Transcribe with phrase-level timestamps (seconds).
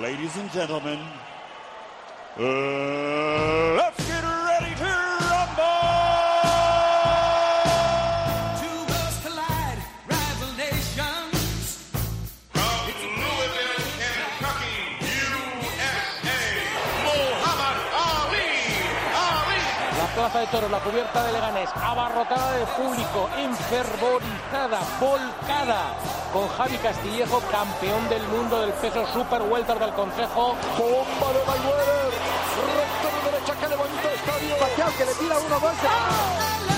[0.00, 0.98] Ladies and gentlemen,
[2.36, 3.76] uh,
[20.34, 25.94] plaza de toros, la cubierta de Leganés, abarrotada de público, enfervorizada, volcada,
[26.32, 30.56] con Javi Castillejo, campeón del mundo del peso super welter del Consejo.
[30.76, 32.10] Bomba de Mayweather.
[32.74, 34.56] Recto de derecha, que levanta estadio.
[34.58, 36.73] Pacquiao que le tira uno más.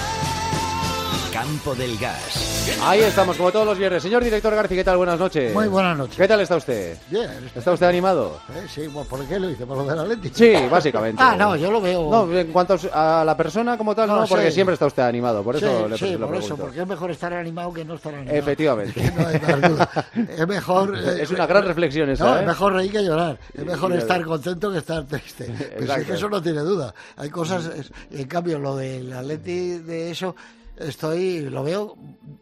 [1.36, 2.78] Campo del Gas.
[2.82, 4.02] Ahí estamos, como todos los viernes.
[4.02, 4.96] Señor director García, ¿qué tal?
[4.96, 5.52] Buenas noches.
[5.52, 6.16] Muy buenas noches.
[6.16, 6.96] ¿Qué tal está usted?
[7.10, 7.28] Bien.
[7.54, 8.40] ¿Está usted animado?
[8.54, 9.66] Eh, sí, bueno, ¿por qué lo hice?
[9.66, 10.34] ¿Por lo del Atlético?
[10.34, 11.22] Sí, básicamente.
[11.26, 12.08] Ah, no, yo lo veo...
[12.10, 14.52] No, en cuanto a la persona como tal, no, No, porque sí.
[14.54, 15.66] siempre está usted animado, por eso
[15.98, 18.38] sí, le, por eso, porque es mejor estar animado que no estar animado.
[18.38, 19.12] Efectivamente.
[19.16, 19.90] No hay más duda.
[20.38, 20.96] Es mejor...
[20.96, 22.40] eh, Es una gran reflexión esa, No, ¿eh?
[22.40, 23.38] es mejor reír que llorar.
[23.52, 25.52] Es mejor estar contento que estar triste.
[25.76, 26.94] Pues es que eso no tiene duda.
[27.16, 27.66] Hay cosas...
[27.66, 30.34] es- en cambio, lo del Atleti de eso,
[30.76, 31.48] estoy...
[31.50, 31.96] Lo veo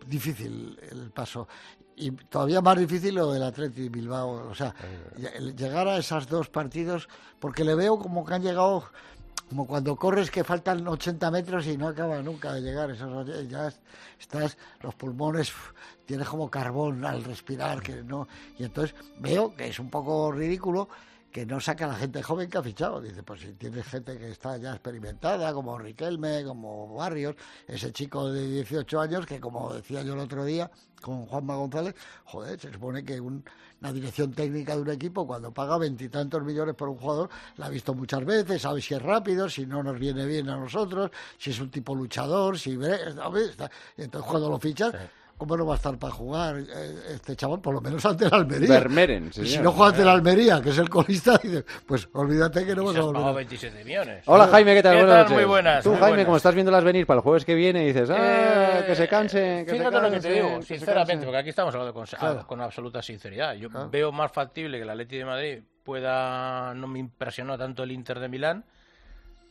[0.06, 1.48] difícil el paso.
[1.96, 4.48] Y todavía más difícil lo del Atleti Bilbao.
[4.50, 4.74] O sea,
[5.36, 8.84] el llegar a esos dos partidos, porque le veo como que han llegado...
[9.48, 12.90] Como cuando corres que faltan 80 metros y no acaba nunca de llegar.
[12.90, 13.78] Esos, ya es-
[14.18, 15.52] estás, los pulmones,
[16.06, 17.82] tienes como carbón al respirar.
[17.82, 18.26] que no
[18.58, 20.88] Y entonces veo que es un poco ridículo
[21.34, 23.00] que no saca a la gente joven que ha fichado.
[23.00, 27.34] Dice, pues si tienes gente que está ya experimentada, como Riquelme, como Barrios,
[27.66, 30.70] ese chico de 18 años que, como decía yo el otro día
[31.02, 33.44] con Juanma González, joder, se supone que un-
[33.80, 37.68] una dirección técnica de un equipo, cuando paga veintitantos millones por un jugador, la ha
[37.68, 41.50] visto muchas veces, sabe si es rápido, si no nos viene bien a nosotros, si
[41.50, 42.78] es un tipo luchador, si...
[43.96, 44.94] Entonces, cuando lo fichas...
[45.46, 47.60] ¿Cómo no va a estar para jugar eh, este chaval?
[47.60, 48.68] Por lo menos ante el Almería.
[48.70, 52.74] Vermeeren, si no juega ante el Almería, que es el colista, dice, pues olvídate que
[52.74, 53.34] no vas a volver.
[53.34, 54.22] 27 millones.
[54.26, 54.96] Hola Jaime, ¿qué tal?
[54.96, 55.22] ¿Qué buenas tal?
[55.24, 55.36] noches.
[55.36, 56.24] Muy buenas, Tú, muy Jaime, buenas.
[56.26, 58.16] como estás viéndolas venir para el jueves que viene, dices, ah,
[58.80, 61.24] Eh, que se cansen, que se Fíjate lo que te cansen, digo, que sinceramente, cansen.
[61.26, 62.46] porque aquí estamos hablando con, Claro.
[62.46, 63.54] con absoluta sinceridad.
[63.54, 63.90] Yo Claro.
[63.90, 68.18] veo más factible que el Atleti de Madrid pueda, no me impresionó tanto el Inter
[68.18, 68.64] de Milán,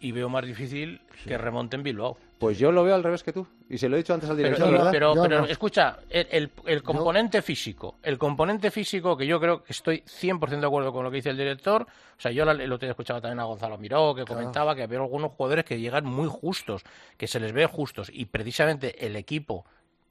[0.04, 2.18] y veo más difícil que remonte en Bilbao.
[2.38, 3.48] Pues yo lo veo al revés que tú.
[3.70, 5.46] Y se lo he dicho antes al director, pero, Yo pero no.
[5.48, 10.60] escucha, el, el- el componente físico, el componente físico que yo creo que estoy 100%
[10.60, 13.40] de acuerdo con lo que dice el director, o sea, yo otro día escuchaba también
[13.40, 16.84] a Gonzalo Miró que comentaba que había algunos jugadores que llegan muy justos,
[17.18, 19.66] que se les ve justos, y precisamente el equipo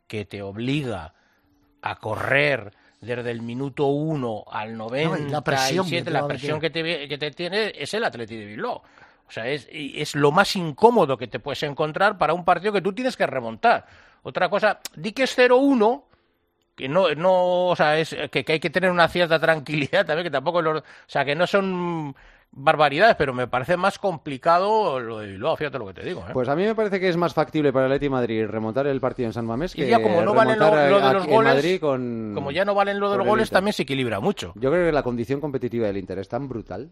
[0.07, 1.13] que te obliga
[1.83, 6.27] a correr desde el minuto 1 al No, y la presión que 97, te la
[6.27, 7.01] presión que meter.
[7.01, 8.83] te, que te tiene es el Atleti de Bilbao.
[9.33, 12.71] O sea, es, y es lo más incómodo que te puedes encontrar para un partido
[12.71, 13.87] que tú tienes que remontar.
[14.25, 16.03] Otra cosa, di que es 0-1,
[16.75, 20.25] que no, no, o sea, es que, que hay que tener una cierta tranquilidad también,
[20.25, 22.15] que tampoco, los- o sea, que no son
[22.51, 26.21] barbaridades, pero me parece más complicado lo de Bilbao, fíjate lo que te digo.
[26.29, 26.33] ¿eh?
[26.35, 29.01] Pues a mí me parece que es más factible para el Atleti Madrid remontar el
[29.01, 31.81] partido en San Mamés Y que ya como no valen lo- lo de los goles,
[31.81, 32.33] con...
[32.35, 34.53] Como ya no valen lo de los goles, también se equilibra mucho.
[34.57, 36.91] Yo creo que la condición competitiva del Inter es tan brutal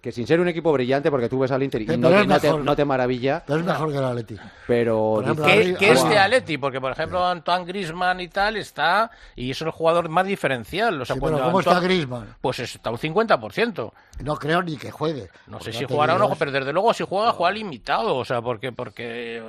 [0.00, 2.38] que sin ser un equipo brillante, porque tú ves al Inter y no, te, no
[2.40, 4.36] te- no te maravilla, Pero es mejor que el Atleti.
[4.66, 5.20] pero...
[5.22, 9.60] Ejemplo, que es de Atleti, porque por ejemplo Antoine Grisman y tal está, y es
[9.62, 11.00] el jugador más diferencial.
[11.00, 12.36] O sea, Sí, cuando pero ¿cómo está Griezmann?
[12.40, 13.92] Pues está un 50%.
[14.22, 15.28] No creo ni que juegue.
[15.48, 18.16] No sé si jugará o no, pero desde luego si juega, juega limitado.
[18.16, 19.42] O sea, porque, porque,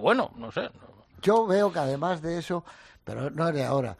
[0.00, 0.68] bueno, no sé.
[1.22, 2.64] Yo veo que además de eso,
[3.02, 3.96] pero no es de ahora,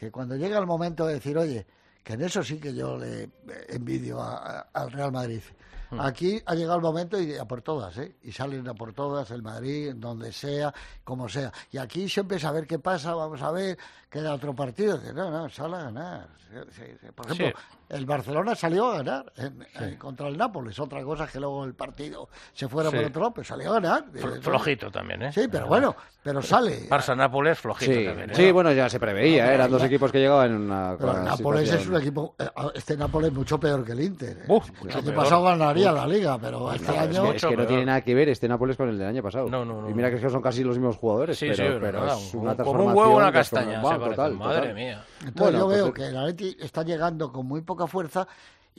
[0.00, 1.66] que cuando llega el momento de decir, oye,
[2.08, 3.28] que en eso sí que yo le
[3.68, 5.42] envidio al Real Madrid.
[5.90, 6.00] Hmm.
[6.00, 8.16] Aquí ha llegado el momento y a por todas, ¿eh?
[8.22, 10.72] Y salen a por todas, el Madrid, donde sea,
[11.04, 11.52] como sea.
[11.70, 13.78] Y aquí siempre es a ver qué pasa, vamos a ver,
[14.10, 15.00] queda otro partido.
[15.14, 16.28] No, no, sale a ganar.
[16.70, 17.06] Sí, sí.
[17.14, 17.76] Por ejemplo, Sí.
[17.90, 20.78] el Barcelona salió a ganar en- en- contra el Nápoles.
[20.78, 22.96] Otra cosa es que luego el partido se fuera Sí.
[22.96, 24.04] por otro lado, pero salió a ganar.
[24.12, 25.32] Fl- Flojito también, ¿eh?
[25.32, 26.88] Sí, pero bueno, pero sale.
[26.88, 28.30] Barça-Nápoles, flojito Sí, también.
[28.30, 28.34] ¿eh?
[28.34, 29.54] sí, bueno, ya se preveía, ¿eh?
[29.56, 30.96] eran dos equipos que llegaban en una...
[30.98, 32.34] Pero Nápoles es situación- un equipo.
[32.38, 34.38] eh, Este Nápoles es mucho peor que el Inter.
[34.38, 34.44] ¿eh?
[34.48, 35.14] Uf, el año peor.
[35.16, 37.30] pasado ganaría la liga, pero este No, es año.
[37.30, 39.48] que, es que no tiene nada que ver este Nápoles con el del año pasado.
[39.48, 41.62] No, no, no, y mira que es son casi los mismos jugadores, Sí, pero, sí,
[41.62, 44.74] es pero verdad, es una como un transformación huevo una es castaña, total, Madre total.
[44.74, 45.04] mía.
[45.20, 48.26] Entonces Bueno, yo pues veo el- que el Atleti está llegando con muy poca fuerza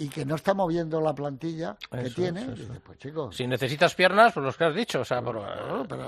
[0.01, 2.42] y que no está moviendo la plantilla que Eso, tiene.
[2.42, 2.81] eso, Dice, eso.
[2.86, 3.36] pues chicos.
[3.36, 5.01] Si necesitas piernas, pues los que has dicho.
[5.01, 5.46] O sea, pero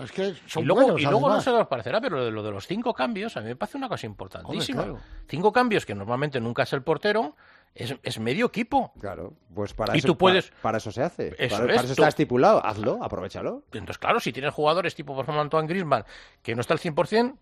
[0.03, 1.43] es que son y luego, buenos, y luego no además.
[1.43, 3.55] sé qué os parecerá, pero lo de, lo de los cinco cambios a mí me
[3.57, 4.83] parece una cosa importantísima.
[4.83, 5.25] Hombre, claro.
[5.27, 7.35] Cinco cambios que normalmente nunca es el portero,
[7.75, 8.93] es, es medio equipo.
[8.99, 11.35] Claro, pues para Y eso, tú puedes- para, para eso se hace.
[11.37, 12.65] Eso para, es, para eso tú- está estipulado.
[12.65, 13.63] Hazlo, aprovechalo.
[13.73, 16.05] Entonces, claro, si tienes jugadores tipo, por ejemplo, Antoine Griezmann,
[16.41, 17.35] que no está al 100%,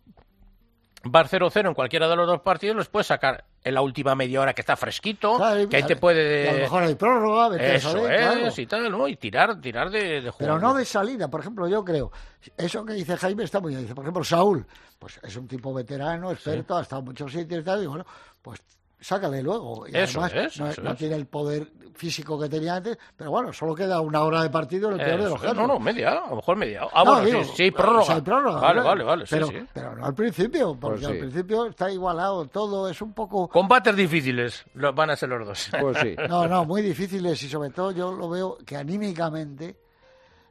[1.15, 4.39] va 0-0 en cualquiera de los dos partidos, les puedes sacar en la última media
[4.41, 6.59] hora que está fresquito, Claro, que ahí te y a lo puede...
[6.61, 8.53] mejor hay prórroga, vete a Eso saber, es, claro.
[8.57, 9.07] y tal, ¿no?
[9.07, 12.11] Y tirar, tirar de, de Pero no de salida, por ejemplo, yo creo,
[12.57, 13.81] eso que dice Jaime está muy bien.
[13.81, 14.65] Dice, por ejemplo, Saúl,
[14.97, 18.05] pues es un tipo veterano, experto, ha estado en muchos sitios y tal, y bueno,
[18.41, 18.61] pues
[18.99, 19.87] sácale luego.
[19.87, 20.97] Y Eso además es, no, eso no es.
[20.97, 24.89] tiene el poder físico que tenía antes, pero bueno, solo queda una hora de partido
[24.89, 25.57] en el peor de los casos.
[25.57, 26.83] no, no, media, a lo mejor media.
[26.93, 28.05] Ah, No, bueno, digo, sí, sí, prórroga.
[28.05, 29.57] si hay prórroga, Vale, vale, vale, sí, pero, sí.
[29.73, 31.19] pero no al principio, porque Pues al sí.
[31.19, 33.49] principio está igualado todo, es un poco...
[33.49, 35.69] Combates difíciles van a ser los dos.
[35.79, 36.15] Pues sí.
[36.29, 39.75] No, no, muy difíciles y sobre todo yo lo veo que anímicamente,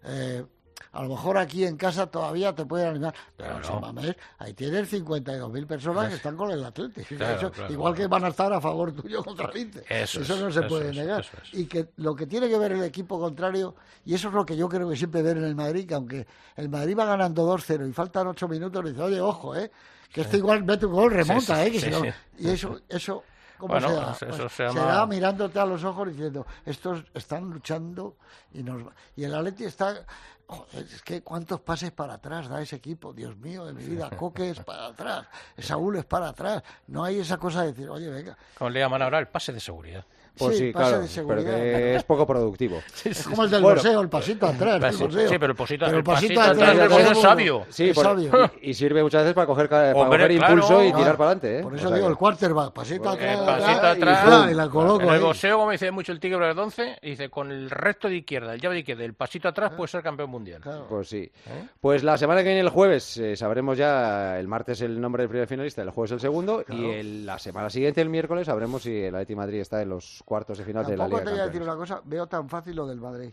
[0.05, 0.45] eh,
[0.93, 3.67] a lo mejor aquí en casa todavía te pueden animar, pero Claro.
[3.67, 7.07] San Mamés ahí tienes 52.000 personas que están con el Atlético.
[7.17, 9.85] Claro, Eso- igual que van a estar a favor tuyo contra el Inter.
[9.89, 11.21] Eso es, no se eso puede es, negar.
[11.21, 11.55] es.
[11.55, 14.57] Y que lo que tiene que ver el equipo contrario, y eso es lo que
[14.57, 16.27] yo creo que siempre ver en el Madrid, que aunque
[16.57, 19.71] el Madrid va ganando 2-0 y faltan 8 minutos, le dice, oye, ojo, ¿eh?
[20.13, 21.71] que esto igual mete un gol, remonta, sí, ¿eh?
[21.71, 22.09] Que sí, si no- sí.
[22.39, 23.25] Y eso, eso
[23.59, 28.17] ¿cómo Bueno, se eso Pues se llama- mirándote a los ojos diciendo, estos están luchando
[28.53, 28.83] y nos
[29.17, 30.05] y el Atleti está
[30.47, 34.09] joder, es que cuántos pases para atrás da ese equipo, Dios mío de mi vida,
[34.17, 35.27] Coque es para atrás,
[35.59, 39.03] Saúl es para atrás, no hay esa cosa de decir, oye, venga, Como le llaman
[39.03, 40.05] ahora el pase de seguridad.
[40.39, 41.27] Pues sí, pase claro.
[41.29, 42.81] Pero que es poco productivo.
[43.05, 43.77] es como el del Bueno.
[43.77, 46.89] boxeo, el pasito atrás, el sí, pero el pasito- Pero el pasito atrás atrás del
[46.89, 47.67] boxeo boxeo es sabio.
[47.71, 48.51] Sí, es por- sabio.
[48.63, 50.55] y, y sirve muchas veces para coger, para Hombre, coger claro.
[50.55, 51.59] impulso y Ah, tirar para adelante.
[51.59, 51.63] ¿eh?
[51.63, 54.49] Por O eso sea digo, el quarterback, pasito atrás, El pasito atrás, atrás.
[54.49, 57.51] y, y la coloco en el boxeo, como dice mucho el tigre Bradonce, dice con
[57.51, 60.61] el recto de izquierda, el llave de izquierda, el pasito atrás puede ser campeón mundial.
[60.61, 60.87] Claro.
[60.89, 61.31] Pues sí.
[61.47, 61.67] ¿Eh?
[61.81, 65.31] Pues la semana que viene, el jueves, eh, sabremos ya el martes el nombre del
[65.31, 69.03] primer finalista, el jueves el segundo, y el- la semana siguiente, el miércoles, sabremos si
[69.03, 71.41] el Atleti Madrid está en los cuartos de final de la Tampoco Liga te voy
[71.41, 73.33] a decir una cosa, veo tan fácil lo del Madrid.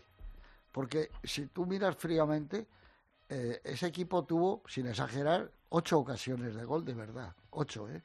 [0.72, 2.66] Porque si tú miras fríamente,
[3.28, 7.34] eh, ese equipo tuvo, sin exagerar, ocho ocasiones de gol de verdad.
[7.50, 8.02] Ocho, ¿eh?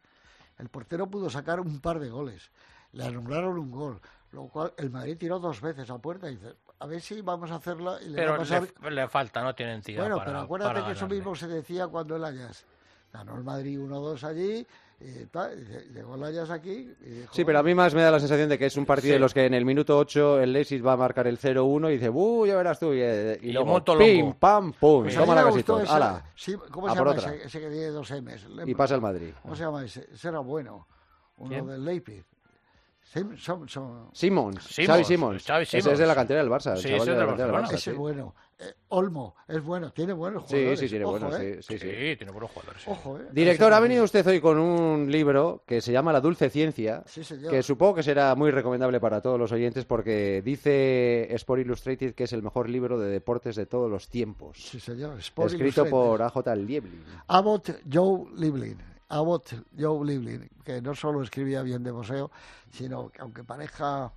[0.58, 2.52] El portero pudo sacar un par de goles.
[2.92, 4.02] Le anularon un gol.
[4.34, 7.50] Lo cual el Madrid tiró dos veces a puerta y dice, a ver si vamos
[7.52, 8.68] a hacerla y le va Pero a pasar.
[8.82, 11.48] le, le falta, no tiene entidad Bueno, para- pero acuérdate para que eso mismo se
[11.48, 12.66] decía cuando el Ajax
[13.14, 14.66] ganó el Madrid 1-2 allí.
[15.04, 18.12] Y tal, llegó el Ajax aquí y dijo, Sí, pero a mí más me da
[18.12, 19.14] la sensación de que es un partido Sí.
[19.14, 21.94] de los que en el minuto 8 el Leipzig va a marcar el 0-1 y
[21.94, 22.94] dice, ¡uh, ya verás tú!
[22.94, 25.04] Y, eh, y Y luego, monto ¡pim, pam, pum!
[25.04, 27.34] Pues toma la gustó esa- sí, ¿Cómo A se por llama otra.
[27.36, 28.48] ese, ese que tiene dos M's?
[28.68, 29.32] Y pasa el Madrid.
[29.42, 30.08] ¿Cómo se llama ese?
[30.14, 30.88] Ese era bueno.
[31.38, 31.66] Uno ¿Quién?
[31.66, 32.24] del Leipzig.
[33.02, 35.44] Sim- som- som- Simons, Simons, Xavi Simons.
[35.44, 36.00] Xavi Ese es Simons.
[36.00, 36.72] de la cantera del Barça.
[36.74, 37.68] el Sí, chaval ese de es la cantera del Barcelona.
[37.68, 37.98] Barça, ese sí.
[37.98, 38.36] bueno.
[38.64, 40.80] Eh, Olmo, es bueno, tiene buenos jugadores.
[40.80, 41.58] sí, tiene Ojo, buenos, eh.
[41.64, 42.16] sí, sí, Sí, sí.
[42.18, 42.84] tiene buenos jugadores.
[42.84, 42.92] sí.
[42.92, 43.24] Ojo, eh.
[43.32, 47.24] Director, ha venido usted hoy con un libro que se llama La Dulce Ciencia, Sí,
[47.24, 47.50] señor.
[47.52, 52.26] que supongo que será muy recomendable para todos los oyentes porque dice Sport Illustrated que
[52.26, 54.58] es el mejor libro de deportes de todos los tiempos.
[54.62, 55.18] Sí, señor.
[55.18, 55.90] Sport Escrito Illustrated.
[55.90, 57.04] por AJ Lieblin.
[57.30, 58.78] Abbott Joe Livlin.
[59.10, 62.30] Abbott Joe Livlin, que no solo escribía bien de boxeo,
[62.70, 64.12] sino que aunque parezca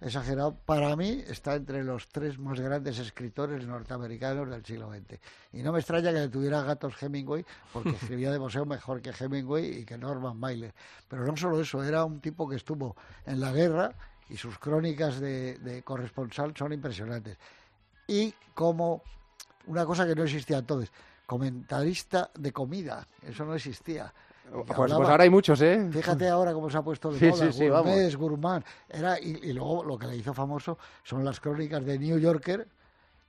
[0.00, 5.18] exagerado, para mí está entre los tres más grandes escritores norteamericanos del siglo XX.
[5.52, 9.10] Y no me extraña que le tuviera gatos Hemingway, porque escribía de boxeo mejor que
[9.10, 10.74] Hemingway y que Norman Mailer.
[11.08, 13.92] Pero no solo eso, era un tipo que estuvo en la guerra
[14.28, 17.38] y sus crónicas de, de corresponsal son impresionantes.
[18.06, 19.02] Y como
[19.66, 20.92] una cosa que no existía entonces,
[21.26, 24.12] comentarista de comida, eso no existía.
[24.52, 25.88] Pues, pues ahora hay muchos, ¿eh?
[25.92, 27.86] Fíjate ahora cómo se ha puesto de Sí, moda, sí, sí, vamos.
[27.92, 28.64] gourmet, gourmand.
[28.88, 32.66] Era, y, y luego lo que le hizo famoso son las crónicas de New Yorker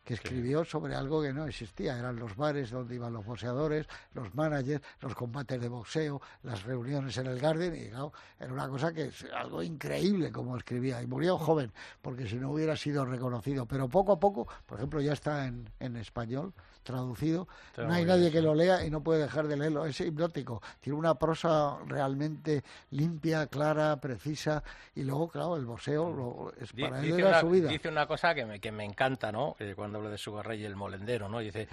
[0.04, 2.00] que escribió sobre algo que no existía.
[2.00, 7.18] Eran los bares donde iban los boxeadores, los managers, los combates de boxeo, las reuniones
[7.18, 7.76] en el Garden.
[7.76, 11.02] Y claro, era una cosa que es algo increíble como escribía.
[11.02, 13.66] Y murió joven, porque si no hubiera sido reconocido.
[13.66, 16.54] Pero poco a poco, por ejemplo, ya está en, en español
[16.88, 17.48] traducido.
[17.68, 19.86] Está no hay nadie bien, que lo lea y no puede dejar de leerlo.
[19.86, 20.62] Es hipnótico.
[20.82, 24.64] Tiene una prosa realmente limpia, clara, precisa.
[24.96, 27.70] Y luego, claro, el boxeo lo- es para él dice, era una, su vida.
[27.70, 29.56] dice una cosa que me, que me encanta, ¿no?
[29.60, 31.40] Eh, cuando habla de su y el molendero, ¿no?
[31.40, 31.68] Dice,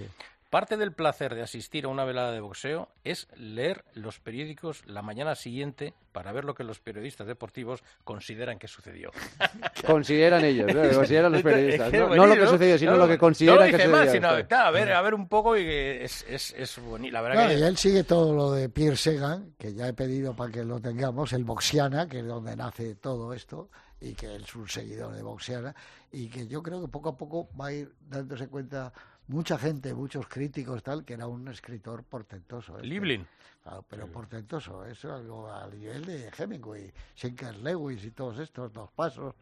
[0.54, 5.02] parte del placer de asistir a una velada de boxeo es leer los periódicos la
[5.02, 9.10] mañana siguiente para ver lo que los periodistas deportivos consideran que sucedió.
[9.84, 10.84] Consideran ellos, ¿no?
[10.84, 11.92] Lo consideran los periodistas.
[11.92, 14.12] No, no lo que sucedió, sino No, lo que no consideran que sucedió.
[14.12, 17.12] sino, claro, a ver, a ver un poco y que es, es, es bonito.
[17.12, 19.92] La verdad Claro, que y él sigue todo lo de Pierre Segan, que ya he
[19.92, 23.70] pedido para que lo tengamos, el Boxiana, que es donde nace todo esto,
[24.00, 25.74] y que él es un seguidor de Boxiana,
[26.12, 28.92] y que yo creo que poco a poco va a ir dándose cuenta
[29.28, 32.76] mucha gente, muchos críticos, tal, que era un escritor portentoso.
[32.76, 32.86] este.
[32.86, 33.26] Liblin.
[33.62, 38.70] Claro, pero portentoso, eso es algo al nivel de Hemingway, Sinclair Lewis y todos estos
[38.72, 39.34] dos pasos.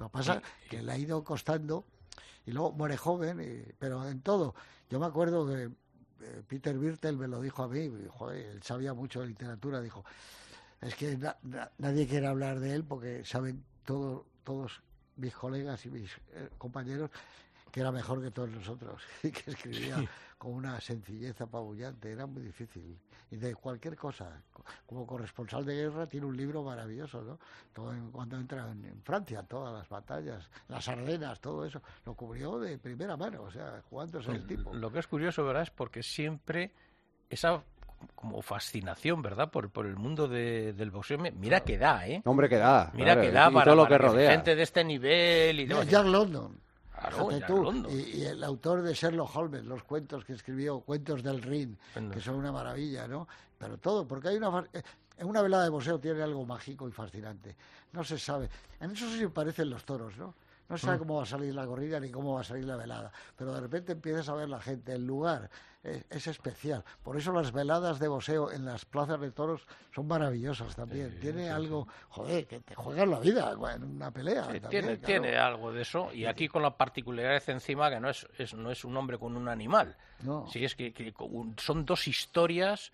[0.00, 1.84] Lo que pasa que le ha ido costando
[2.46, 4.54] y luego muere joven, y- pero en todo.
[4.90, 5.70] Yo me acuerdo que
[6.20, 10.04] eh, Peter Birtel me lo dijo a mí, joder, él sabía mucho de literatura, dijo,
[10.80, 14.82] es que na- na- nadie quiere hablar de él porque saben todo, todos
[15.16, 17.10] mis colegas y mis eh, compañeros
[17.78, 20.04] que era mejor que todos nosotros y que escribía
[20.36, 22.98] con una sencillez apabullante, era muy difícil.
[23.30, 27.38] Y de cualquier cosa, co- como corresponsal de guerra, tiene un libro maravilloso, ¿no?
[27.72, 32.14] Todo en- cuando entra en, en Francia, todas las batallas, las Ardenas, todo eso, lo
[32.14, 34.74] cubrió de primera mano, o sea, jugándose el tipo.
[34.74, 35.62] Lo que es curioso, ¿verdad?
[35.62, 36.72] Es porque siempre
[37.30, 37.62] esa
[38.16, 39.50] como fascinación, ¿verdad?
[39.52, 41.18] Por, por el mundo de- del boxeo.
[41.18, 42.22] me- Mira que da, ¿eh?
[42.24, 42.90] Hombre, que da.
[42.94, 44.30] Mira claro, que da y para, todo lo para que rodea.
[44.32, 45.90] gente de este nivel y No, demás.
[45.92, 46.60] Jack London.
[47.00, 47.54] Claro, tú.
[47.90, 52.10] Y, y el autor de Sherlock Holmes, los cuentos que escribió, cuentos del Rin, Bueno.
[52.10, 53.26] que son una maravilla, ¿no?
[53.58, 54.64] Pero todo, porque hay una...
[54.72, 54.82] eh,
[55.18, 57.56] En una velada de boxeo tiene algo mágico y fascinante.
[57.92, 58.48] No se sabe.
[58.80, 60.34] En eso sí parecen los toros, ¿no?
[60.68, 60.88] No se Mm.
[60.88, 63.10] sabe cómo va a salir la corrida ni cómo va a salir la velada.
[63.36, 65.48] Pero de repente empiezas a ver la gente, el lugar
[65.84, 66.84] eh, es especial.
[67.04, 69.62] Por eso las veladas de boxeo en las plazas de toros
[69.94, 71.18] son maravillosas también.
[71.20, 74.42] tiene algo, joder, que te juegas la vida en una pelea.
[74.42, 75.06] También, tiene, claro.
[75.22, 78.70] tiene algo de eso y aquí con la particularidad encima que no es, es- no
[78.72, 79.96] es un hombre con un animal.
[80.24, 80.46] No.
[80.50, 80.92] Sí, es que,
[81.58, 82.90] son dos historias,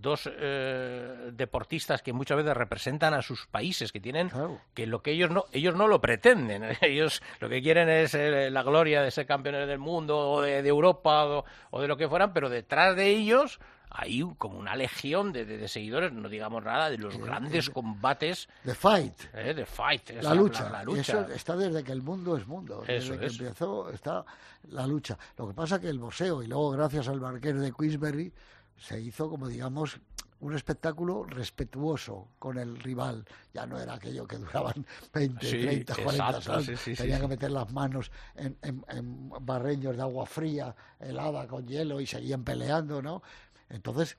[0.00, 4.60] dos eh, deportistas que muchas veces representan a sus países, que tienen Claro.
[4.74, 6.64] que lo que ellos no ellos no lo pretenden.
[6.82, 10.62] Ellos lo que quieren es eh, la gloria de ser campeones del mundo o de,
[10.62, 13.58] de Europa o, o de lo que fueran, pero detrás de ellos
[13.90, 18.46] hay como una legión de, de- de seguidores, no digamos nada, de los grandes combates
[18.64, 19.14] The Fight.
[19.32, 20.68] eh, de fight, la lucha.
[20.68, 21.00] la lucha.
[21.00, 22.84] Eso está desde que el mundo es mundo.
[22.86, 23.40] Eso desde que es.
[23.40, 24.24] empezó está
[24.70, 25.16] la lucha.
[25.38, 28.30] Lo que pasa que el boxeo, y luego gracias al marqués de Queensberry,
[28.80, 29.98] se hizo como digamos
[30.40, 33.24] un espectáculo respetuoso con el rival.
[33.52, 36.66] Ya no era aquello que duraban 20, Sí, 30, 40 exacto, asaltos.
[36.66, 40.74] sí, sí, sí, Tenía que meter las manos en, en- en barreños de agua fría,
[41.00, 43.20] helada, con hielo, y seguían peleando, ¿no?
[43.68, 44.16] Entonces,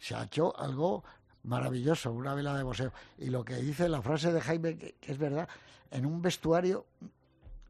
[0.00, 1.04] se ha hecho algo
[1.44, 2.92] maravilloso, una vela de boxeo.
[3.18, 5.48] Y lo que dice la frase de Jaime, que, que es verdad,
[5.92, 6.84] en un vestuario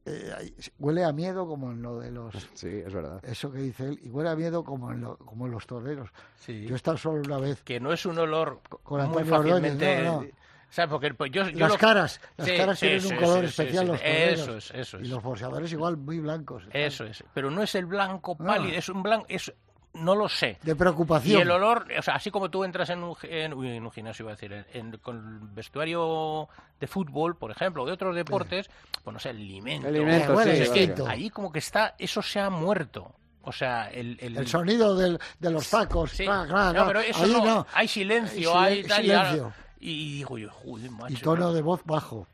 [0.06, 2.34] eh, huele a miedo como en lo de los...
[2.54, 3.20] Sí, es verdad.
[3.24, 6.10] Eso que dice él, y huele a miedo como en, lo- como en los toreros.
[6.36, 6.64] Sí.
[6.66, 7.62] Yo he estado solo una vez.
[7.62, 10.26] que no es un olor con muy fácilmente no, no.
[10.70, 10.90] ¿sabes?
[10.90, 13.90] Porque pues, yo, yo Las lo- caras, las Sí, caras tienen un color especial, sí,
[13.92, 14.38] los toreros.
[14.40, 15.08] Eso es, eso Y es.
[15.08, 16.64] los boxeadores igual muy blancos.
[16.72, 18.44] Eso es, pero no es el blanco Ah.
[18.46, 19.52] pálido, es un blanco, es,
[19.94, 20.58] no lo sé.
[20.62, 21.42] De Y preocupación.
[21.42, 24.24] el olor, o sea, así como tú entras en un, en, uy, en un gimnasio,
[24.24, 28.70] iba a decir, en, con el vestuario de fútbol, por ejemplo, o de otros deportes,
[29.02, 29.88] pues no sé, el alimento.
[29.88, 30.58] El alimento, bueno, sí.
[30.62, 33.12] es que como que está, eso se ha muerto.
[33.42, 36.10] O sea, el, el, El sonido del- de los tacos.
[36.10, 36.24] Sí.
[36.26, 36.86] cra, cra, No, cra.
[36.86, 37.66] pero eso Ahí no, no.
[37.72, 39.52] hay silencio, Hay hay silen- tal, y ahora- silencio.
[39.80, 41.14] y digo yo, joder, macho.
[41.14, 42.26] Y tono de voz bajo.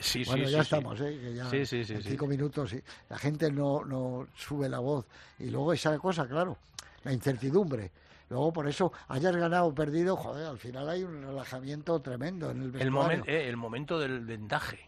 [0.00, 0.62] Sí, sí, Bueno, sí, ya sí.
[0.62, 1.18] estamos, ¿eh?
[1.22, 2.08] Que ya Sí, sí, sí, en sí.
[2.10, 2.80] cinco minutos sí.
[3.10, 5.04] la gente no, no sube la voz.
[5.38, 6.56] Y luego esa cosa, claro,
[7.04, 7.92] la incertidumbre.
[8.30, 12.58] Luego, por eso, hayas ganado o perdido, joder, al final hay un relajamiento tremendo en
[12.58, 13.22] el El, vestuario.
[13.22, 14.78] momen- eh, el momento del vendaje.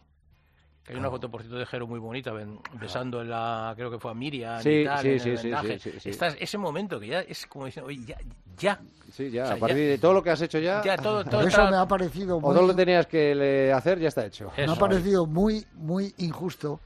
[0.82, 3.90] Que hay una foto, por cierto, de Jero muy bonita, ven- besando en la, creo
[3.90, 5.78] que fue a Miriam Sí, y tal, sí, en sí, el vendaje.
[5.80, 6.10] sí, sí, sí.
[6.10, 8.16] Estás- ese momento que ya es como diciendo, oye, ya,
[8.56, 8.80] ya,
[9.12, 10.96] Sí, ya, O sea, a partir ya- de todo lo que has hecho ya, ya
[10.96, 13.72] todo, todo Por eso está- me ha parecido o muy, todo lo que tenías que
[13.74, 14.50] hacer, ya está hecho.
[14.56, 14.66] Eso.
[14.66, 16.80] me ha parecido muy, muy injusto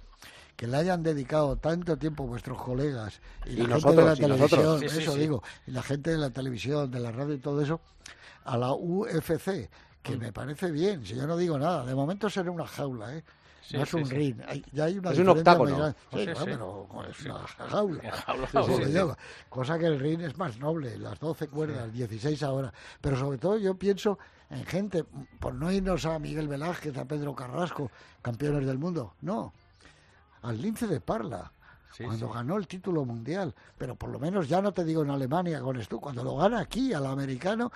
[0.60, 4.50] que le hayan dedicado tanto tiempo vuestros colegas y, Y la gente de la nosotros.
[4.50, 5.18] televisión, Sí, sí, eso sí.
[5.20, 7.80] digo, y la gente de la televisión, de la radio y todo eso,
[8.44, 9.70] a la UFC,
[10.02, 10.20] que Mm.
[10.20, 13.24] me parece bien, si yo no digo nada, de momento será una jaula, ¿eh?
[13.62, 14.14] Sí, no es sí, un sí.
[14.14, 15.94] ring, hay- ya hay una Es un octágono.
[16.12, 18.88] Sí, bueno, pero es una jaula.
[18.88, 19.16] Llama.
[19.48, 22.70] Cosa que el ring es más noble, las 12 cuerdas, 16 ahora.
[23.00, 24.18] Pero sobre todo yo pienso
[24.50, 25.04] en gente,
[25.38, 27.90] por no irnos a Miguel Velázquez, a Pedro Carrasco,
[28.20, 29.52] campeones del mundo, no,
[30.42, 31.52] al lince de Parla.
[31.92, 32.34] Sí, cuando sí.
[32.34, 35.76] ganó el título mundial, pero por lo menos ya no te digo en Alemania con
[35.76, 37.72] esto, cuando lo gana aquí al americano,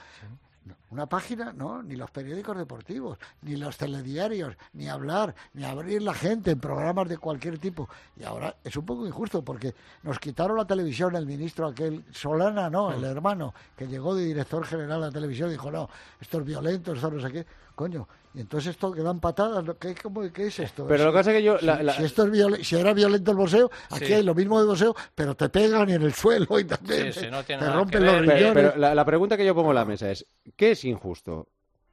[0.65, 6.01] no, una página, no, ni los periódicos deportivos, ni los telediarios, ni hablar, ni abrir
[6.03, 7.89] la gente en programas de cualquier tipo.
[8.17, 12.71] Y ahora es un poco injusto porque nos quitaron la televisión el ministro aquel, Solana,
[12.71, 15.91] no, el hermano, que llegó de director general a la televisión y dijo, no,
[16.21, 18.07] esto es violento, esto no sé qué, coño.
[18.35, 19.65] Y entonces esto que dan patadas.
[19.79, 20.87] ¿qué, cómo- qué es esto?
[20.89, 21.57] Pero lo que pasa es que yo...
[21.59, 24.13] Si, la- la- si esto es si era violento el boxeo, aquí Sí.
[24.15, 27.21] hay lo mismo de boxeo, pero te pegan y en el suelo y también Sí,
[27.21, 28.13] sí, no tiene te rompen los.
[28.17, 28.53] Pero, riñones.
[28.53, 30.27] pero la, la pregunta que yo pongo en la mesa es,
[30.57, 31.47] ¿qué es injusto?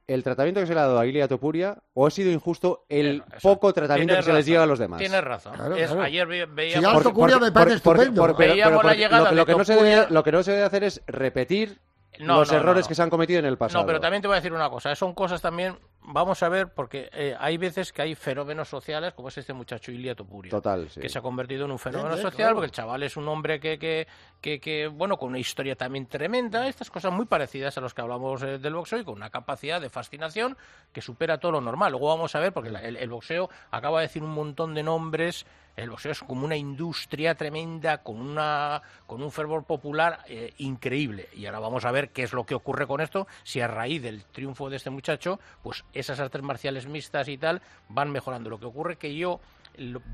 [0.08, 3.20] ¿El tratamiento que se le ha dado a Ilia Topuria o ha sido injusto el
[3.20, 3.48] Bueno, eso.
[3.48, 4.98] poco tratamiento que se les lleva a los demás?
[4.98, 5.54] Tienes razón.
[5.54, 6.02] Claro, Es- claro.
[6.02, 6.92] Ayer ve- Si veíamos...
[6.96, 8.22] Alto Topuria me parece estupendo.
[8.36, 10.22] pero- Veíamos la porque llegada lo, que- de lo que no se Topuria- debe, lo
[10.24, 11.78] que no se debe hacer es repetir
[12.20, 12.88] No, los no, errores no.
[12.88, 13.82] que se han cometido en el pasado.
[13.82, 14.94] No, pero también te voy a decir una cosa.
[14.94, 19.28] Son cosas también vamos a ver, porque eh, hay veces que hay fenómenos sociales, como
[19.28, 20.50] es este muchacho Ilia Topuria.
[20.50, 21.00] Total, sí.
[21.00, 22.54] Que se ha convertido en un fenómeno social, claro.
[22.56, 24.06] porque el chaval es un hombre que, que,
[24.40, 28.02] que, que, bueno, con una historia también tremenda, estas cosas muy parecidas a los que
[28.02, 30.56] hablamos eh, del boxeo y con una capacidad de fascinación
[30.92, 31.92] que supera todo lo normal.
[31.92, 34.82] Luego vamos a ver, porque la- el, el boxeo acaba de decir un montón de
[34.82, 35.46] nombres.
[35.76, 41.28] El boxeo es como una industria tremenda, con, una, con un fervor popular eh, increíble.
[41.34, 44.02] Y ahora vamos a ver qué es lo que ocurre con esto, si a raíz
[44.02, 48.50] del triunfo de este muchacho, pues esas artes marciales mixtas y tal van mejorando.
[48.50, 49.40] Lo que ocurre que yo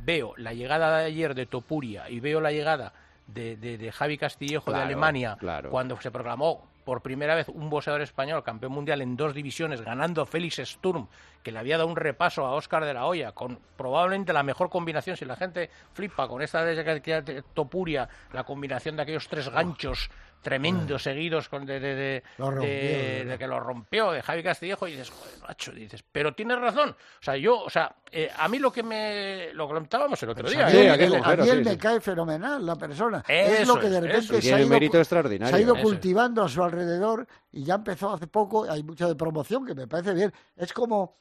[0.04, 2.92] veo la llegada de ayer de Topuria y veo la llegada
[3.26, 5.70] de, de- de Javi Castillejo Claro, de Alemania claro.
[5.70, 10.24] cuando se proclamó por primera vez un boxeador español campeón mundial en dos divisiones, ganando
[10.24, 11.06] Félix Sturm,
[11.42, 14.70] que le había dado un repaso a Óscar de la Hoya, con probablemente la mejor
[14.70, 20.08] combinación, si la gente flipa con esta de Topuria, la combinación de aquellos tres ganchos
[20.42, 24.86] tremendos seguidos con de, de, de- Lo rompió, de- que lo rompió de Javi Castillejo
[24.88, 26.90] y dices, joder, macho, dices, pero tienes razón.
[26.90, 30.48] O sea, yo, o sea, eh, a mí lo que me lo comentábamos el otro
[30.48, 30.66] día.
[30.66, 30.90] A Sí, mí, ¿eh?
[30.90, 31.02] a mí
[31.50, 31.76] él sí, me sí.
[31.78, 33.24] cae fenomenal la persona.
[33.28, 35.50] Eso es lo que de repente se ha, ido, mérito cu- extraordinario.
[35.54, 35.88] se ha ido Eso es.
[35.88, 38.70] cultivando a su alrededor y ya empezó hace poco.
[38.70, 40.32] Hay mucha de promoción que me parece bien.
[40.56, 41.16] Es como.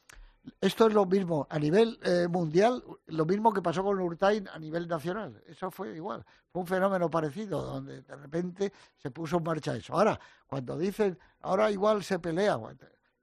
[0.61, 4.59] Esto es lo mismo a nivel eh, mundial, lo mismo que pasó con Urtain a
[4.59, 5.41] nivel nacional.
[5.47, 6.25] Eso fue igual.
[6.51, 9.93] Fue un fenómeno parecido, donde de repente se puso en marcha eso.
[9.93, 12.57] Ahora, cuando dicen, ahora igual se pelea,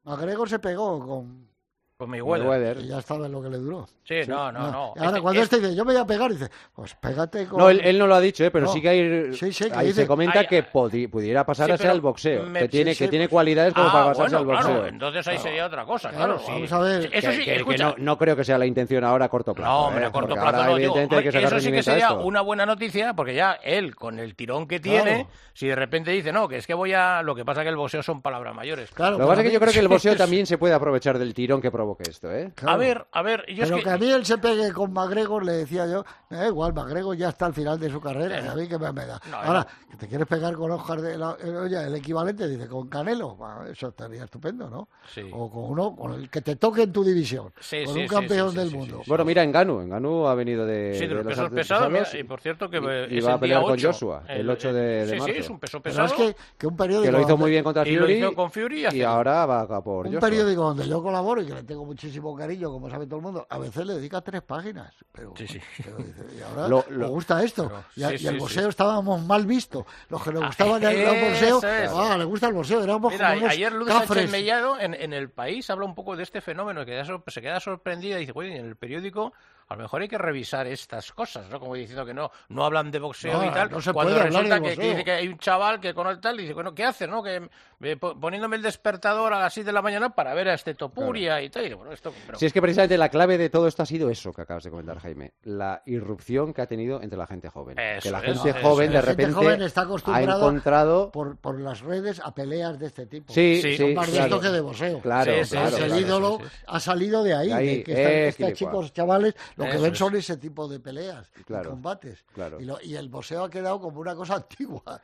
[0.04, 1.53] McGregor se pegó con.
[1.96, 2.44] Con Mayweather.
[2.48, 2.84] Mayweather.
[2.84, 3.86] y ya estaba en lo que le duró.
[4.02, 4.92] Sí, no, no, no.
[4.96, 7.46] Y ahora, Este- cuando este- este dice, yo me voy a pegar, dice, pues pégate
[7.46, 7.58] con.
[7.60, 8.50] No, él, él no lo ha dicho, ¿eh?
[8.50, 8.72] pero No.
[8.72, 11.72] sí que hay, Sí, sí, que ahí dice- se comenta que podi- pudiera pasar Sí,
[11.72, 13.92] a ser pero al boxeo, me- que tiene, sí, que tiene pues- cualidades como Ah,
[13.92, 14.72] para pasarse bueno, al boxeo.
[14.74, 16.38] claro, entonces ahí sería otra cosa, Claro, claro.
[16.40, 16.52] sí.
[16.52, 17.10] vamos a ver.
[17.12, 19.28] Eso sí, que, que- que escucha, no, no creo que sea la intención ahora a
[19.28, 19.70] corto plazo.
[19.70, 20.06] No, hombre, ¿eh?
[20.08, 20.76] a corto plazo ahora, no.
[20.76, 24.34] digo, que sacar eso sí que sería una buena noticia, porque ya él, con el
[24.34, 27.22] tirón que tiene, si de repente dice, no, que es que voy a...
[27.22, 28.90] Lo que pasa que el boxeo son palabras mayores.
[28.90, 31.18] Claro, Lo que pasa es que yo creo que el boxeo también se puede aprovechar
[31.20, 32.52] del tirón que provoque esto, ¿eh?
[32.54, 32.74] Claro.
[32.74, 33.90] A ver, a ver, yo Pero es que...
[33.90, 37.28] a mí él se pegue con McGregor, le decía yo, me da igual, McGregor ya
[37.30, 39.20] está al final de su carrera, y a mí que me, me da.
[39.30, 42.66] No, Ahora, que te quieres pegar con Oscar de la eh, Hoya, el equivalente, dice,
[42.68, 43.36] con Canelo,
[43.70, 44.88] eso estaría estupendo, ¿no?
[45.12, 45.22] Sí.
[45.32, 48.06] O con uno, con el que te toque en tu división, Sí, con sí, un
[48.08, 48.96] campeón sí, sí, del sí, mundo.
[48.98, 49.08] sí, sí.
[49.10, 49.80] Bueno, mira, Enganu.
[49.80, 52.84] Enganu ha venido de, Sí, de de los pesos pesados, y por cierto que y-
[52.88, 55.12] eh, y es va a el pelear con 8, Joshua, el 8 de- de Sí,
[55.12, 55.32] sí, marzo.
[55.40, 56.06] es un peso Pero pesado.
[56.22, 57.04] es que, que un periódico...
[57.04, 59.60] que lo hizo muy bien contra Y Fury hizo con Fury y y ahora va
[59.62, 63.06] a por Un periódico donde yo colaboro y que le tengo muchísimo cariño, como sabe
[63.06, 64.94] todo el mundo, a veces le dedica tres páginas.
[65.12, 65.60] Pero, Sí, sí.
[65.84, 67.66] pero dice, y ahora Lo- me gusta esto.
[67.68, 69.84] Pero- y, a- sí, y sí, el boxeo estábamos mal vistos.
[70.08, 71.90] Los que nos Ah, gustaban el, el boxeo, eso es.
[71.92, 72.82] ah, le gusta el boxeo.
[72.82, 73.88] Éramos Mira, como unos ayer Luz.
[73.88, 77.58] Sánchez Mellado en, en el país habla un poco de este fenómeno, que se queda
[77.60, 79.32] sorprendida y dice, oye, en el periódico
[79.68, 81.58] a lo mejor hay que revisar estas cosas, ¿no?
[81.60, 83.70] Como diciendo que no, no hablan de boxeo No, y tal.
[83.70, 86.38] no se cuando puede resulta que, dice que hay un chaval que con el tal
[86.38, 87.22] y dice, bueno, ¿qué hace, no?
[87.22, 87.48] Que
[87.80, 90.74] eh, po- poniéndome el despertador a las 6 de la mañana para ver a este
[90.74, 91.62] Topuria y tal.
[91.62, 93.86] Y digo, bueno, esto, pero- Si es que precisamente la clave de todo esto ha
[93.86, 95.32] sido eso que acabas de comentar, Jaime.
[95.42, 97.78] La irrupción que ha tenido entre la gente joven.
[97.78, 98.90] Eso que la es, gente eso joven es.
[98.92, 101.10] de La gente repente joven está ha acostumbrada encontrado...
[101.10, 103.32] por, por las redes a peleas de este tipo.
[103.32, 103.76] Sí, Sí.
[103.76, 104.26] sí, más de claro.
[104.36, 105.00] esto que de boxeo.
[105.00, 106.00] Claro, Sí, sí, claro, el claro.
[106.00, 106.64] ídolo sí, sí, sí.
[106.66, 107.92] ha salido de ahí, De ahí, de que
[108.28, 112.24] están- eh, chicos chavales lo que ven son ese tipo de peleas, y Claro, combates.
[112.34, 112.60] claro.
[112.60, 115.00] Y, lo- y el boxeo ha quedado como una cosa antigua.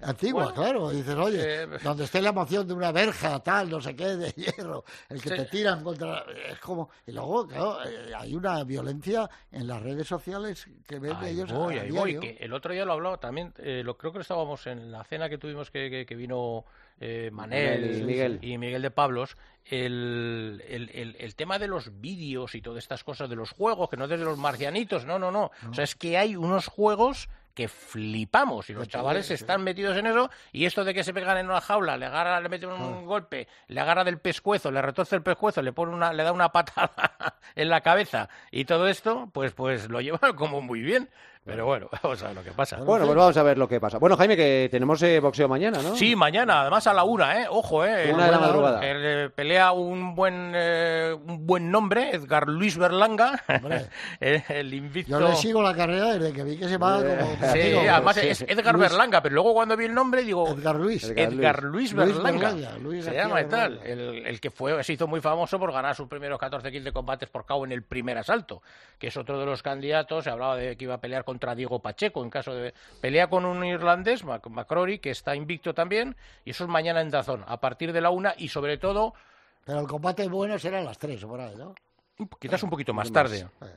[0.00, 0.90] Antigua, Bueno, claro.
[0.90, 4.32] Dices, oye, eh, donde esté la emoción de una verja, tal, no sé qué, de
[4.36, 5.36] hierro, el que Sí.
[5.36, 6.24] te tiran contra.
[6.50, 6.90] Es como.
[7.06, 11.52] Y luego, claro, eh, hay una violencia en las redes sociales que ven Ahí ellos.
[11.52, 12.20] voy, a ahí voy, diario.
[12.20, 15.28] que el otro día lo hablaba también, eh, lo, creo que estábamos en la cena
[15.28, 16.64] que tuvimos que, que- que vino
[17.00, 18.38] eh, Manel y Miguel.
[18.42, 23.04] y Miguel de Pablos, el, el- el- el tema de los vídeos y todas estas
[23.04, 25.94] cosas de los juegos, que no desde los marcianitos, no, no, no, o sea, es
[25.94, 30.82] que hay unos juegos que flipamos y los chavales están metidos en eso y esto
[30.82, 34.02] de que se pegan en una jaula, le agarra, le mete un golpe, le agarra
[34.02, 37.80] del pescuezo, le retorce el pescuezo, le pone una, le da una patada en la
[37.80, 41.08] cabeza y todo esto, pues pues lo llevan como muy bien.
[41.44, 42.76] Pero bueno, vamos a ver lo que pasa.
[42.78, 43.98] Bueno, pues vamos a ver lo que pasa.
[43.98, 45.94] Bueno, Jaime, que tenemos eh, boxeo mañana, ¿no?
[45.94, 47.46] Sí, mañana, además a la una, ¿eh?
[47.50, 48.10] Ojo, ¿eh?
[48.14, 48.78] Una de la madrugada.
[48.78, 48.86] hora.
[48.88, 53.42] Eh, pelea un buen eh, un buen nombre, Edgar Luis Berlanga,
[54.20, 55.18] el, el invicto.
[55.20, 57.52] Yo le sigo la carrera desde que vi que se va como.
[57.52, 58.28] Sí, digo, además sí.
[58.28, 61.04] es Edgar Luis- Berlanga, pero luego cuando vi el nombre digo Edgar Luis.
[61.04, 62.52] Edgar Edgar Luis, Luis Berlanga.
[62.52, 63.80] Berlanga, Luis se llama y tal.
[63.84, 66.92] El, el que fue, se hizo muy famoso por ganar sus primeros 14 kills de
[66.92, 68.62] combates por KO en el primer asalto,
[68.98, 70.24] que es otro de los candidatos.
[70.24, 72.72] Se hablaba de que iba a pelear contra Diego Pacheco en caso de.
[73.00, 77.10] Pelea con un irlandés, Mac- McCrory, que está invicto también, y eso es mañana en
[77.10, 79.14] Dazón, a partir de la una y sobre todo,
[79.64, 81.74] Pero el combate bueno será a las 3 o por ahí, ¿no?
[82.38, 83.48] quizás un poquito más tarde.
[83.62, 83.76] Eh.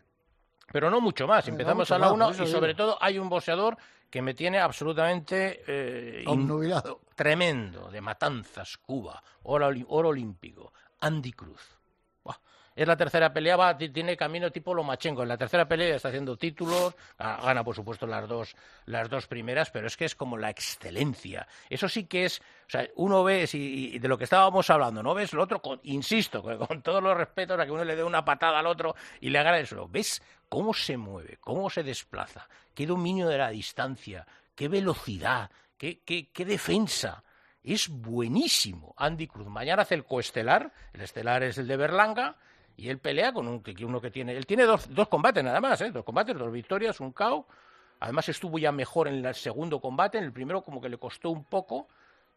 [0.72, 1.48] Pero no mucho más.
[1.48, 3.76] Eh, no Empezamos mucho a la una y sobre todo hay un boxeador
[4.12, 7.02] que me tiene absolutamente eh, Obnubilado.
[7.16, 11.80] tremendo, de Matanzas, Cuba, oro, oro olímpico, Andy Cruz.
[12.24, 12.38] buah,
[12.78, 15.24] es la tercera pelea, tiene camino tipo Lomachenko.
[15.24, 19.28] En la tercera pelea está haciendo títulos, ga- gana por supuesto las dos, las dos
[19.28, 21.48] primeras, pero es que es como la excelencia.
[21.70, 25.02] Eso sí que es, o sea, uno ve, si, y de lo que estábamos hablando,
[25.02, 25.62] ¿no ves lo otro?
[25.84, 28.96] Insisto, con, con todos los respetos a que uno le dé una patada al otro
[29.20, 29.88] y le haga eso.
[29.90, 32.48] ¿Ves cómo se mueve, cómo se desplaza?
[32.76, 34.26] ¿Qué dominio de la distancia?
[34.56, 35.50] ¿Qué velocidad?
[35.78, 37.24] ¿Qué, qué, qué defensa?
[37.64, 38.94] Es buenísimo.
[38.98, 39.48] Andy Cruz.
[39.48, 40.72] Mañana hace el coestelar.
[40.94, 42.36] El estelar es el de Berlanga.
[42.78, 44.38] Y él pelea con un, uno que tiene.
[44.38, 45.90] Él tiene dos, dos combates nada más, ¿eh?
[45.90, 47.48] Dos combates, dos victorias, un KO.
[48.00, 50.20] Además estuvo ya mejor en el segundo combate.
[50.20, 51.88] En el primero como que le costó un poco.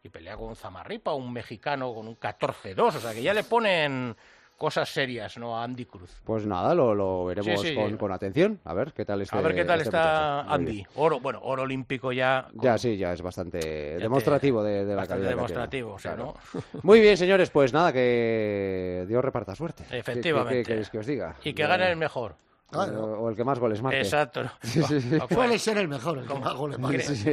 [0.03, 2.79] Y pelea con un Zamarripa, un mexicano con un 14-2.
[2.79, 4.15] O sea que ya le ponen
[4.61, 5.57] cosas serias, ¿no?
[5.57, 6.21] A Andy Cruz.
[6.23, 7.75] Pues nada, lo, lo veremos Sí, sí.
[7.75, 8.59] Con, con atención.
[8.63, 10.53] A ver qué tal este A ver qué tal este está muchacho.
[10.53, 10.85] Andy.
[10.97, 12.45] Oro, bueno, oro olímpico ya.
[12.55, 15.29] con- Ya, sí, ya es bastante te- demostrativo de, de la bastante calidad.
[15.29, 16.15] que demostrativo, tiene.
[16.17, 16.61] sí, ¿no?
[16.83, 19.83] Muy bien, señores, pues nada, que Dios reparta suerte.
[19.89, 20.57] ¿Qué- Efectivamente.
[20.59, 21.35] ¿Qué, qué queréis que os diga?
[21.43, 22.35] Y que gane el mejor.
[22.71, 23.03] Claro.
[23.03, 23.99] O, o el que más goles marque.
[23.99, 24.49] Exacto.
[24.61, 25.17] Sí, sí, sí.
[25.29, 27.01] Suele ser el mejor, el que más goles Sí, marca.
[27.01, 27.31] Sí, sí.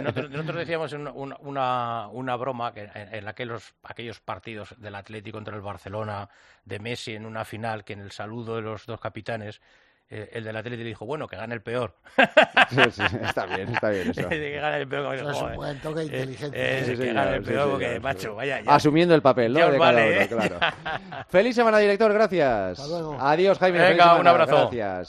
[0.00, 4.94] Nosotros, nosotros decíamos en una, una, una broma que en, en aquellos, aquellos partidos del
[4.94, 6.28] Atlético contra el Barcelona,
[6.64, 9.60] de Messi en una final, que en el saludo de los dos capitanes,
[10.10, 11.94] eh, el del Atlético le dijo, bueno, que gane el peor.
[12.70, 14.28] Sí, sí, está bien, está bien eso.
[14.28, 15.14] que gane el peor.
[15.14, 16.56] Eso es un buen toque Eh, inteligente.
[16.58, 18.74] eh, Sí, que señor, gane el peor, porque, macho, vaya, ya.
[18.74, 19.58] Asumiendo el papel, ¿no?
[19.60, 20.28] De cada vale, uno, ¿eh?
[20.28, 20.58] claro.
[21.28, 22.78] Feliz semana, director, gracias.
[22.80, 23.16] Hasta luego.
[23.20, 23.78] Adiós, Jaime.
[23.78, 24.56] Venga, un abrazo.
[24.70, 25.08] Gracias.